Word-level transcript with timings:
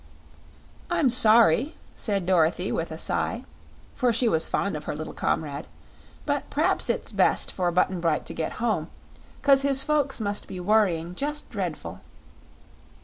"I'm 0.89 1.11
sorry," 1.11 1.75
said 1.95 2.25
Dorothy 2.25 2.71
with 2.71 2.89
a 2.91 2.97
sigh, 2.97 3.43
for 3.93 4.11
she 4.11 4.27
was 4.27 4.47
fond 4.47 4.75
of 4.75 4.85
her 4.85 4.95
little 4.95 5.13
comrade; 5.13 5.67
"but 6.25 6.49
p'raps 6.49 6.89
it's 6.89 7.11
best 7.11 7.51
for 7.51 7.69
Button 7.69 8.01
Bright 8.01 8.25
to 8.25 8.33
get 8.33 8.53
home; 8.53 8.89
'cause 9.43 9.61
his 9.61 9.83
folks 9.83 10.19
must 10.19 10.47
be 10.47 10.59
worrying 10.59 11.13
just 11.13 11.51
dreadful." 11.51 12.01